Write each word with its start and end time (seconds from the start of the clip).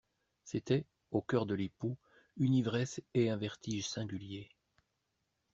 C'était, 0.45 0.87
au 1.11 1.21
cœur 1.21 1.45
de 1.45 1.53
l'époux, 1.53 1.95
une 2.37 2.55
ivresse 2.55 3.01
et 3.13 3.29
un 3.29 3.37
vertige 3.37 3.87
singuliers. 3.87 4.49